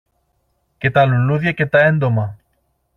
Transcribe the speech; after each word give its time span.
και 0.77 0.91
τα 0.91 1.05
λουλούδια 1.05 1.51
και 1.51 1.65
τα 1.65 1.79
έντομα. 1.79 2.37